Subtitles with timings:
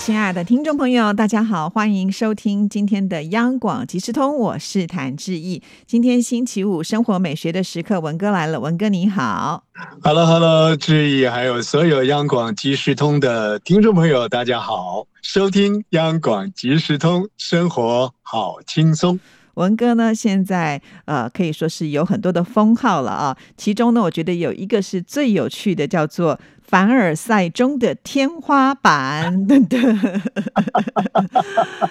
[0.00, 5.62] 亲爱的听众朋友，大家好，欢迎收听今天的央广即时通，我是谭志毅。
[5.86, 9.64] 今天星期五，生活美学的时刻，文哥来了，文哥你好。
[10.02, 19.20] Hello，Hello，志毅，还有所有央广即时通的听众朋友，大家好，收听央广即时通，生活好轻松。
[19.54, 26.40] 文哥呢，现在呃可以说是有很多的封号了啊，其中呢，我觉得有一个是最有趣的，叫做。
[26.70, 30.22] 凡尔赛中的天花板，等等，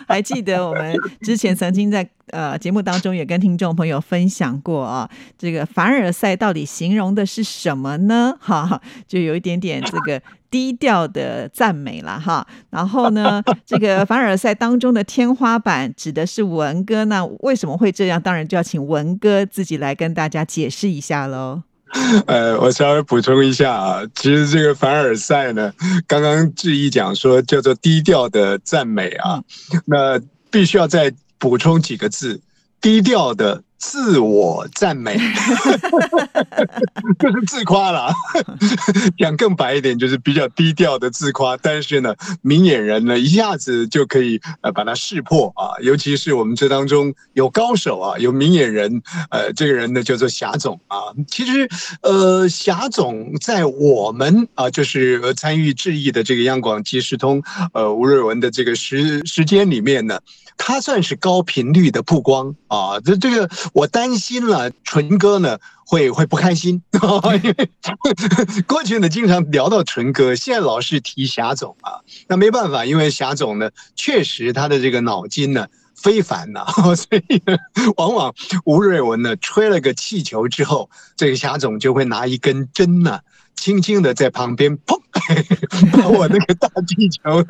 [0.07, 8.37] 还记得我们之前曾经在呃节目当中也跟听众朋友分享过啊，这个凡尔赛到底形容的是什么呢？
[8.39, 12.47] 哈，就有一点点这个低调的赞美了哈。
[12.69, 18.21] 然后呢，这个凡尔赛当中的天花板指的是文哥，那为什么会这样？
[18.21, 21.63] 当然就要请文哥自己来跟大家解释一下喽。
[22.27, 25.73] 呃， 我稍微补充一下啊，其实这个凡尔赛呢，
[26.07, 29.41] 刚刚志毅讲说叫做低调的赞美啊，
[29.85, 30.19] 那
[30.51, 32.39] 必须要再补充几个字，
[32.81, 33.63] 低调的。
[33.79, 35.17] 自我赞美，
[37.17, 38.13] 就是自夸了。
[39.17, 41.55] 讲更白一点，就是比较低调的自夸。
[41.57, 45.71] 但是呢，明眼人呢，一下子就可以呃把它识破啊。
[45.81, 49.01] 尤其是我们这当中有高手啊，有明眼人。
[49.31, 50.97] 呃，这个人呢叫做霞总啊。
[51.27, 51.67] 其实
[52.01, 57.41] 呃，霞总在我们啊，就是参与质疑的这个央广即时通
[57.73, 60.19] 呃吴瑞文的这个时时间里面呢。
[60.61, 66.81] 他算是高频率的曝光啊，这这个我担心了，纯哥呢会会不开心，
[67.43, 67.69] 因为
[68.67, 76.65] 过去呢经常聊到纯哥，现在老是提霞总啊，那没办法，因为霞总呢确实他的这个脑筋呢非凡呐，
[76.95, 77.41] 所以
[77.97, 78.33] 往往
[78.65, 83.19] 吴瑞文呢吹了个气球之后，这个霞总就会拿一根针呢。
[83.59, 84.97] 轻轻的在旁边砰，
[85.91, 87.43] 把我那个大气球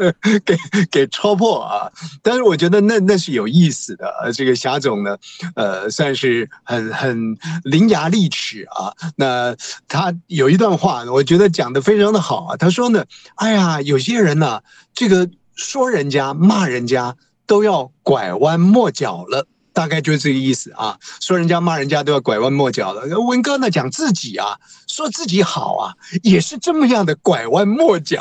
[0.43, 0.57] 给
[0.89, 1.91] 给戳破啊！
[2.23, 4.11] 但是我觉得那那是有意思的。
[4.33, 5.17] 这个霞总呢，
[5.55, 8.91] 呃，算是很很伶牙俐齿啊。
[9.15, 9.55] 那
[9.87, 12.57] 他有一段话，我觉得讲的非常的好啊。
[12.57, 13.05] 他说呢，
[13.35, 14.61] 哎呀，有些人呢，
[14.93, 17.15] 这个说人家骂人家
[17.45, 19.45] 都要拐弯抹角了。
[19.79, 23.17] 大概就是这个意思啊，说人家骂人家都要拐弯抹角的。
[23.17, 24.57] 文哥呢讲自己啊，
[24.87, 28.19] 说自己好啊，也是这么样的拐弯抹角。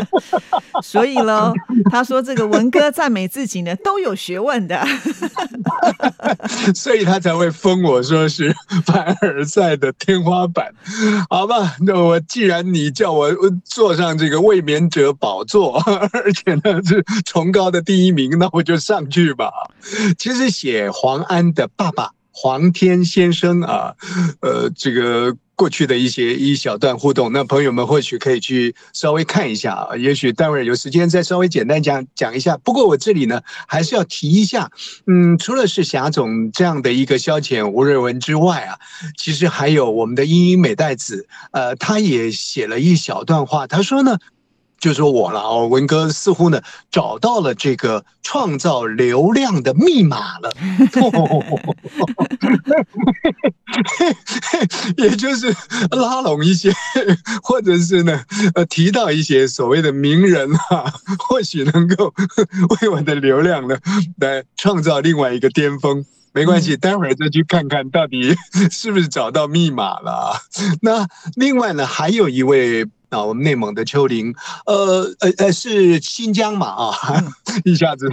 [0.82, 1.52] 所以呢，
[1.90, 4.82] 他说这个文哥赞美自己呢都有学问的，
[6.74, 10.72] 所以他才会封我说是凡尔赛的天花板。
[11.28, 13.30] 好吧，那我既然你叫我
[13.66, 15.78] 坐上这个卫冕者宝座，
[16.14, 19.52] 而且呢是崇高的第一名，那我就上去吧。
[20.16, 20.69] 其实写。
[20.70, 23.92] 写黄安的爸爸黄天先生啊，
[24.40, 32.56] 呃，这个过去的一些一小段互动，那朋友们或许可以去稍微看一下啊，也许待会儿有时间再稍微简单讲讲一下。
[32.58, 34.70] 不过我这里呢，还是要提一下，
[35.08, 38.78] 嗯，除了是霞总这样的一个消遣吴瑞文之外啊，
[39.18, 44.18] 其实还有我们的英英美代子，呃，他也写了一小段话，他说呢。
[44.80, 46.60] 就说我了哦，文哥似乎呢
[46.90, 50.50] 找到了这个创造流量的密码了，
[54.96, 55.54] 也就是
[55.90, 56.72] 拉拢一些，
[57.42, 58.24] 或者是呢
[58.54, 62.12] 呃提到一些所谓的名人啊，或许能够
[62.80, 63.76] 为我的流量呢
[64.18, 66.04] 来创造另外一个巅峰。
[66.32, 68.34] 没关系，待会儿再去看看到底
[68.70, 70.40] 是不是找到密码了。
[70.82, 72.86] 那另外呢，还有一位。
[73.10, 74.32] 啊，我们内蒙的丘陵，
[74.66, 76.68] 呃呃呃，是新疆嘛？
[76.68, 76.94] 啊，
[77.66, 78.08] 一下子，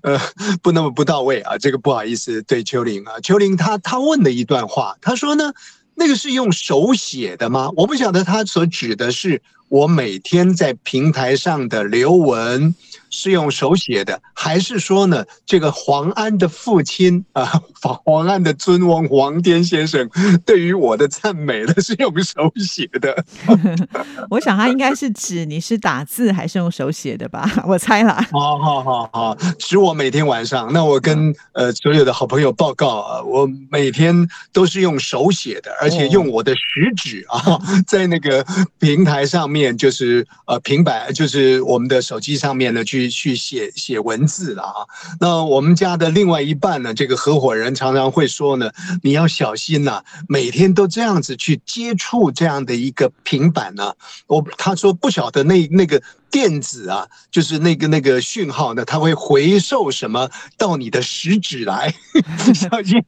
[0.00, 0.18] 呃，
[0.62, 5.52] 不那么不到位啊，这个不好意思，对丘陵啊，丘陵他他问的一段话，他说呢，
[5.96, 7.68] 那个是用手写的吗？
[7.76, 12.74] 我不晓得他所指的是我每天在平台上的留文。
[13.10, 15.24] 是用手写的，还是说呢？
[15.46, 20.06] 这个黄安的父亲 啊，黄黄安的尊翁黄天先生
[20.44, 23.24] 对于我的赞美呢，是用手写的。
[24.28, 27.50] 我想他应该是指你是打字还是用手写的吧？
[27.66, 28.12] 我猜了。
[28.30, 34.14] 好好好好，指我每天晚上，那我跟呃所有的好朋友报告啊，我每天
[34.52, 38.44] 都是用手写的，而且用我的食指啊，在那个
[38.78, 39.57] 平台上面。
[39.58, 44.86] 面就是呃平板，就是我们的手机上面呢去去写写文字了啊。
[45.20, 48.70] 那我们家的另外一半呢，这个合伙人常常会说呢，
[49.02, 53.94] 你要小心呐，每天都这样子去接触这样的一个平板呢。
[54.28, 56.00] 我他说不晓得那那个。
[56.30, 61.92] 电子啊，就是那个那个讯号呢，它会回收什么到你的食指来？
[62.54, 63.02] 小心，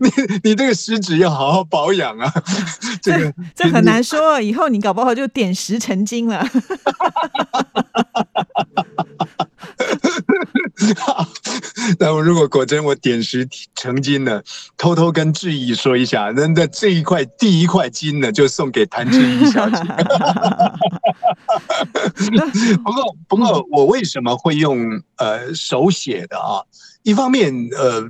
[0.00, 0.10] 你
[0.50, 2.32] 你这个食指要好好保养啊。
[3.02, 6.44] 这个这很难说，以后你搞不好就点石成金了。
[11.98, 14.42] 那我如果果真我点石成金了，
[14.76, 19.76] 偷偷跟志毅说一下，那那这一块第一块金呢，就送给谭志毅小姐。
[22.84, 26.62] 不 过不过，我为什么会用呃手写的啊？
[27.02, 28.08] 一方面呃，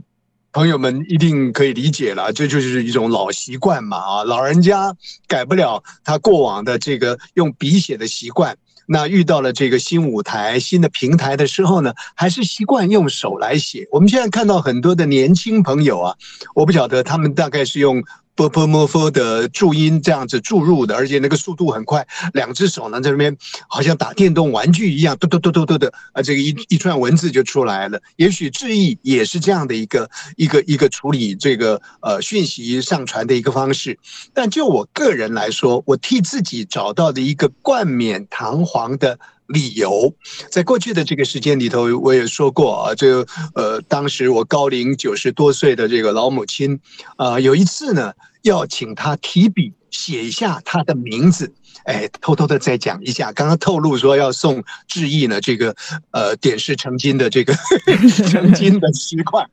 [0.52, 4.94] 朋友们一定可以理解了，这就是一种老习惯嘛啊，老人家
[5.26, 8.56] 改不了他过往的这个用笔写的习惯。
[8.90, 13.86] 那遇到了这个新舞台、新的平台的时候呢，还是习惯用手来写。
[13.90, 16.16] 我们现在看到很多的年轻朋友啊，
[16.54, 18.02] 我不晓得他们大概是用。
[18.38, 23.36] 啵啵么啵的注音这样子注入的，而且那个速度很快，两只手呢在那边
[23.66, 28.00] 好像打电动玩具一样，嘟嘟嘟嘟嘟的啊，这个一一串文字就出来了。
[28.14, 33.98] 也许智毅也是这样的一个一个一个处理这个呃讯息上传的一个方式。
[34.32, 39.18] 但就我个人来说，我替自己找到的一个冠冕堂皇的。
[39.48, 40.12] 理由，
[40.50, 46.78] 在过去的这个时间里头，我也说过啊，这个呃，当时我高龄九十多岁的这个老母亲，
[47.16, 48.12] 啊，有一次呢，
[48.42, 51.52] 要请他提笔写一下他的名字，
[51.84, 55.74] 哎，偷偷的再讲一下，刚刚透露说要送致意呢，这个
[56.10, 57.54] 呃，点石成金的这个
[58.30, 59.46] 成金的石块，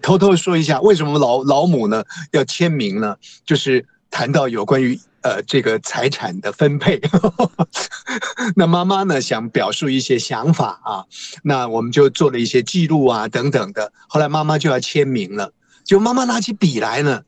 [0.00, 3.16] 偷偷说一下，为什么老老母呢要签名呢？
[3.44, 4.98] 就是谈到有关于。
[5.24, 7.00] 呃，这个财产的分配，
[8.56, 11.06] 那妈妈呢想表述一些想法啊，
[11.44, 13.92] 那我们就做了一些记录啊等等的。
[14.08, 15.52] 后来妈妈就要签名了，
[15.84, 17.22] 就妈妈拿起笔来呢，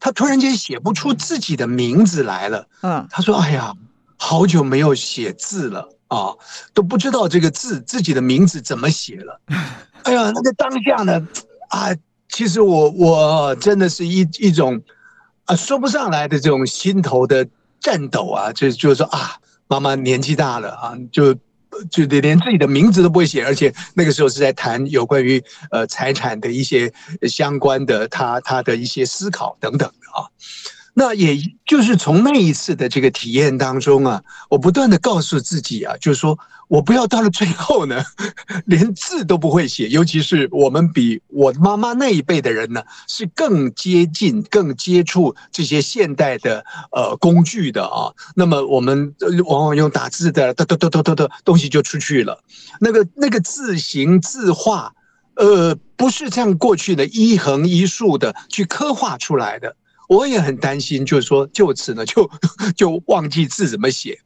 [0.00, 2.66] 她突然间写不出自己的名字来了。
[2.80, 3.72] 嗯，他说：“哎呀，
[4.16, 6.34] 好久没有写字了啊，
[6.74, 9.40] 都不知道这个字自己的名字怎么写了。
[10.02, 11.24] ”哎呀，那个当下呢，
[11.68, 11.94] 啊，
[12.28, 14.82] 其实我我真的是一一种。
[15.46, 17.44] 啊，说不上来的这种心头的
[17.80, 19.32] 颤抖啊，就就是说啊，
[19.66, 21.34] 妈妈年纪大了啊，就
[21.90, 26.92] 就得连自己的名字都不会写，而且那个时候是在谈有关于呃财产的一些
[27.28, 30.28] 相关的他他的一些思考等等的啊。
[30.94, 36.38] 那也就是从那一次的这个体验当中啊，我不断的告诉自己啊，就是说
[36.68, 38.04] 我不要到了最后呢，
[38.66, 39.88] 连字都不会写。
[39.88, 48.12] 尤其是我们比我妈妈那一辈的人呢，是更接近、更接触这些现代的呃工具的啊。
[48.34, 49.14] 那么我们
[49.46, 52.42] 往往用打字的，哒哒哒哒哒的东西就出去了。
[52.80, 54.92] 那个那个字形字画，
[55.36, 59.76] 呃，不是像过去的一横一竖的去刻画出来的。
[60.10, 62.28] 我也很担心，就是说就此呢， 就
[62.76, 64.18] 就忘记字怎么写，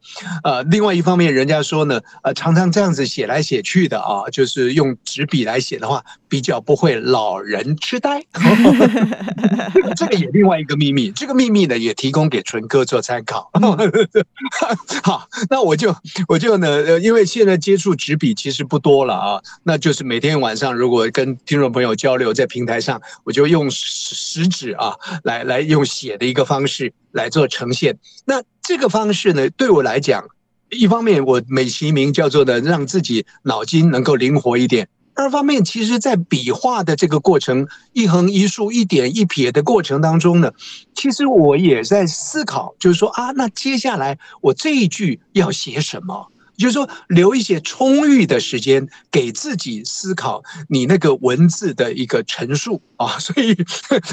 [0.43, 8.25] 呃，另外一方面，人家说呢，呃，常常这样子写来写去的啊，就是用纸笔来写的话，比较不会老人痴呆。
[9.95, 13.51] 这个也另外一个秘密，这个秘密呢，也提供给纯哥做参考。
[15.05, 15.95] 好，那我就
[16.29, 24.95] 我就呢，呃，因为现在接触纸笔其实不多了啊，那就是每天晚上如果跟听众朋友交流在平台上，我就用食指啊
[25.25, 25.74] 来来。
[25.75, 30.25] 用写的一个方式来做呈现，那这个方式呢，对我来讲，
[30.71, 40.53] 一方面我美其名叫做呢，让自己脑筋能够灵活一点；二方面，其实在笔画的这个过程，一横一竖、一点一撇的过程当中呢，
[40.95, 46.31] 其实我也在思考，就是说啊，那接下来我这一句要写什么？
[46.57, 53.55] 就是说，留一些充裕的时间给自己思考你那个文字的一个陈述啊， 所以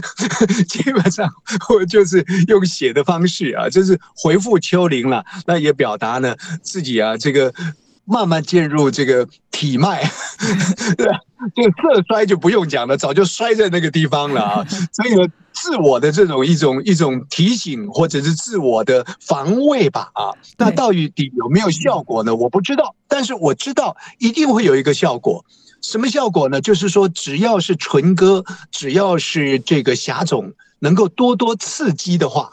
[0.67, 1.29] 基本上
[1.69, 7.53] 我就是用写的方式啊，就是回复秋玲了，那也表达呢自己啊这个。
[8.05, 10.03] 慢慢进入这个体脉，
[10.97, 11.07] 对，
[11.55, 14.65] 这个色衰就不用讲了，早就衰在那个地方了啊。
[14.91, 20.33] 所以呢，自我的这种一种一种提醒，或者是自我的防卫吧啊。
[20.57, 22.35] 那到底有没有效果呢？
[22.35, 25.45] 我不知道，但是我知道一定会有一个效果。
[25.81, 26.61] 什么效果呢？
[26.61, 30.53] 就是说，只要是纯哥，只要是这个霞总。
[30.81, 32.49] 能够多多刺激的话，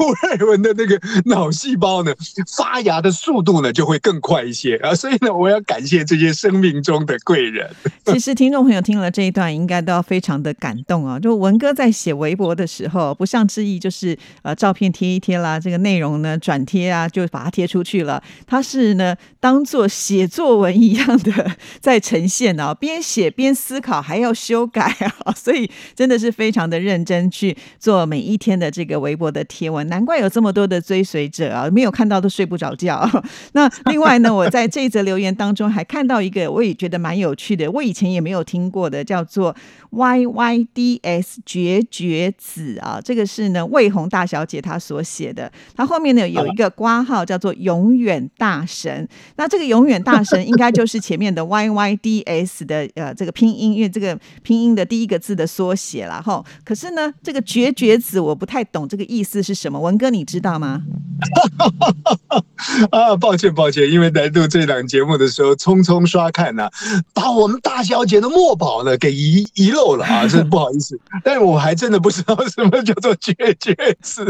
[0.00, 2.12] 吴瑞文的那个脑细胞呢，
[2.56, 4.92] 发芽的速度呢就会更快一些啊。
[4.92, 7.70] 所以呢，我要感谢这些生命中的贵人。
[8.06, 11.18] 其实听众朋友听了这一段，应该都要非常的感动啊。
[11.18, 18.20] 就文哥在写微博的时候，不像志毅，就是呃照片贴一贴啦，这个内容呢转贴啊，就把它贴出去了。
[18.48, 24.82] 他是呢当做写作文一样的 在呈现啊，边写边思考，还要修改
[25.24, 26.79] 啊，所以真的是非常的。
[26.80, 31.68] 认真去做每一天的这个微博的贴文，难怪有这么多的追随者啊！
[31.70, 33.08] 没有看到都睡不着觉。
[33.52, 39.54] 那另外呢，我在这一则留言当中还看到一个，我也觉得蛮有趣的，我以前也没有听过的，叫做
[39.90, 49.08] Y Y D S 绝绝子啊，这个是呢魏红大小姐她所写的，她后面呢有一个挂号叫做永远大神。
[49.36, 56.44] 那这个永远大神应该就是前面的 Y Y D S 的呃这个拼音，因为这个拼音的第一个字的缩写了哈。
[56.70, 60.82] 可是呢，这个绝绝子我不太懂这个意思是什么，文哥你知道吗？
[62.92, 66.70] 啊，抱歉抱歉，因为来录这档节目的时候匆匆刷看呢，
[67.12, 70.96] 把我们大小姐的墨宝呢给遗遗漏了 啊，真不好意思。
[71.24, 74.24] 但是我还真的不知道什么叫做绝绝子，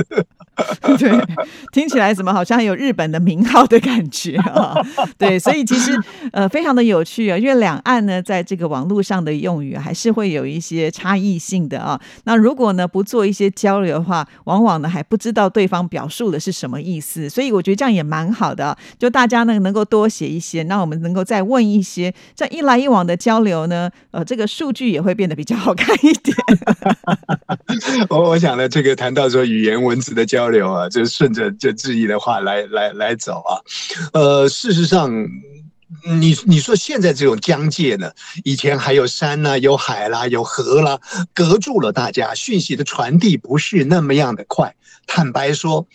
[0.99, 1.13] 对，
[1.73, 4.75] 听起来怎么好像有日本的名号的感觉啊？
[5.19, 5.93] 对，所以其实
[6.33, 12.01] 呃非常的有趣啊，因为两岸呢在这个网络上的用语还是会有一些差异性的啊。
[12.31, 18.79] 那如果呢不做一些交流的话，往往呢还不知道对方表述的是什么意思，所以我觉得这样也蛮好的。
[19.01, 26.37] 就大家呢能够多写一些，那我们能够再问一些，这样一来一往的交流呢，呃，这个数据也会变得比较好看一点。
[28.09, 33.59] 我我想呢，这个谈到说语言文字的交流啊，就顺着这质疑的话来来来走啊。
[34.13, 35.11] 呃，事实上。
[36.05, 38.11] 你你说现在这种疆界呢？
[38.45, 40.99] 以前还有山呐，有海啦，有河啦，
[41.35, 44.75] 隔住了大家讯息的传递不是那么样的快。
[45.07, 45.87] 坦白说，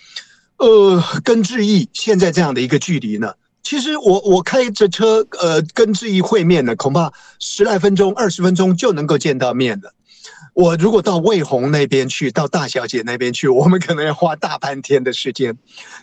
[0.57, 3.33] 呃，跟志毅现在这样的一个距离呢，
[3.63, 9.93] 其实我我开着车，呃，跟志毅会面呢，恐怕十来分钟、二十分钟就能够见到面了。
[10.53, 15.57] 我如果到魏红那边去，到大小姐那边去，我们可能要花大半天的时间。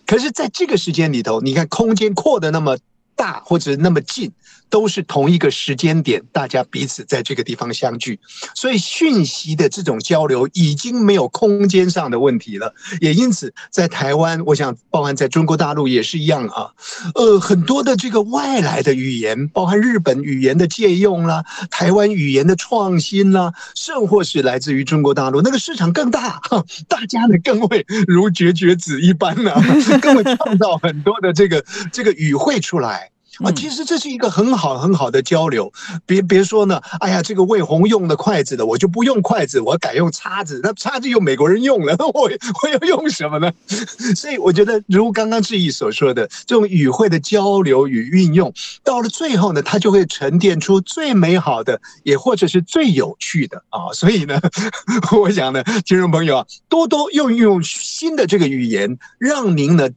[0.06, 2.76] 可是，在这个时间里头，你看空间扩的那么。
[3.16, 4.30] 大或者那么近，
[4.68, 8.18] 都是同一个时间点，大家彼此在这个地方相聚，
[8.54, 12.74] 所以讯息的这种交流已经没有空间上的问题了。
[13.00, 16.70] 也因此，在台湾，我想包含在中国大陆也是一样啊。
[17.14, 26.40] 呃，很多的这个外来的语言，包含日本语言的借用啦，台湾语言的创新啦，甚或是来自于中国大陆，那个市场更大，
[26.88, 29.52] 大家呢更会如绝绝子一般呢，
[30.00, 33.01] 更会创造很多的这个这个语汇出来。
[33.38, 35.72] 啊，其实这是一个很好很好的交流。
[36.04, 40.60] 别别说呢，哎呀，这个魏红用的筷子的，我就不用筷子，我改用叉子。
[40.62, 43.50] 那叉子用美国人用了， 我我要用什么呢？
[44.14, 48.52] 所以我觉得，如刚刚志毅所说的，这种语汇的交流与运用，
[48.84, 53.92] 到了最后呢，它就会沉淀出最美好的，也或者是最有趣的啊。
[53.94, 54.40] 所以呢，
[55.18, 59.88] 我想呢，听众朋友啊，多多用用新的这个语言，让您呢。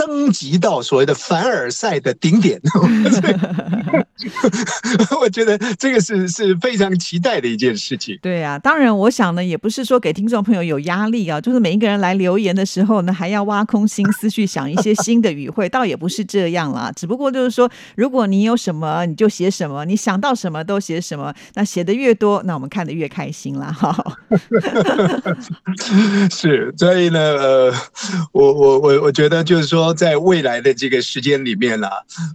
[0.00, 2.58] 登级到所谓的凡尔赛的顶点，
[5.20, 8.18] 我觉得这个是是非常期待的一件事情。
[8.22, 16.90] 对啊，当然，我想呢，也不是说给听众朋友有压力啊，就是每一个人来留言的时候呢，还要挖空心思去想一些新的语汇，倒也不是这样啦。
[16.96, 23.70] 只不过就是说，如果你有什么，你就写什么，你想到什么都写什么，那写的越多，那我们看的越开心啦。
[23.70, 24.16] 哈。
[26.30, 27.74] 是，所以呢，呃，
[28.32, 29.89] 我我我我觉得就是说。
[29.92, 31.88] 在未来的这个时间里面呢，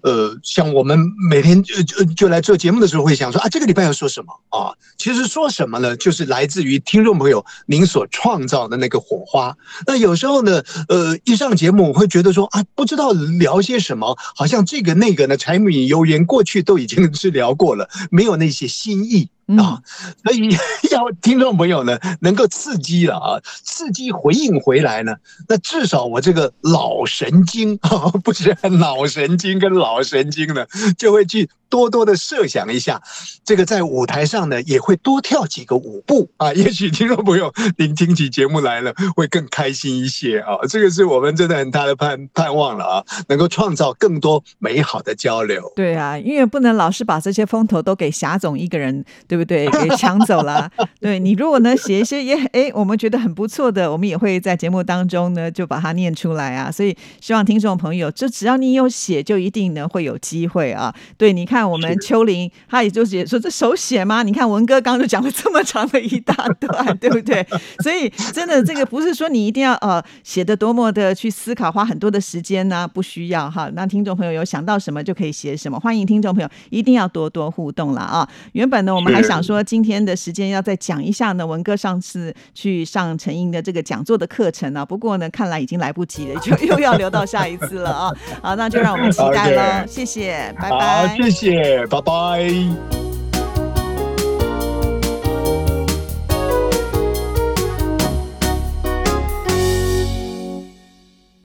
[0.03, 4.73] 呃，像我们每天就就就来做节目的时候，会想说啊，这个礼拜要说什么啊？
[4.97, 5.95] 其实说什么呢？
[5.97, 9.55] 就是来自于听众朋友您所创造的那个火花。
[9.85, 19.29] 那有时候呢，呃，一上节目我会觉得说啊，不知道聊些什么，好像这个那个呢，柴米油盐过去都已经是聊过了，没有那些新意。
[19.47, 19.81] 啊，
[20.23, 20.49] 所以
[20.91, 25.15] 要听众朋友呢能够刺激了啊，刺激回应回来呢，
[25.47, 30.65] 那至少我这个脑神经啊， 不是脑神经跟老神经呢，
[30.97, 31.49] 就会去。
[31.69, 33.01] 多多的设想一下，
[33.43, 45.71] 这个在舞台上呢也会多跳几个舞步啊， 也许听众朋友您听起节目来了会更开心一些啊，这个是我们真的很大的盼盼望了啊，能够创造更多美好的交流。
[45.75, 49.67] 对啊，因为不能老是把这些风头都给霞总一个人，对不对？
[49.81, 50.69] 给抢走了。
[51.01, 56.71] 对你如果呢写一些也 哎我们觉得很不错的，我们也会在节目当中呢就把它念出来啊。
[56.71, 60.93] 所以希望听众朋友，就只要你有写，就一定呢会有机会啊。
[61.17, 61.54] 对，你看。
[61.55, 64.23] 看我们秋林，他也就解说这手写吗？
[64.23, 67.47] 你看文哥刚刚就讲了这么长的一大段，对不对？
[67.81, 73.69] 所以真的这个不是说你一定要呃写的多么的去思考，花很多的时间呢，不需要哈。
[73.73, 78.27] 那听众朋友有想到什么就可以写什么，欢迎听众朋友一定要多多互动了啊！
[78.51, 88.11] 原本呢，我们还想说今天的时间要再讲一下呢，文哥上次去上陈英的这个讲座的课程呢，不过呢，看来已经来不及了，就 又要留到下一次了啊！
[88.41, 93.14] 好，那就让我们期待了，谢谢，拜拜，谢谢，拜拜。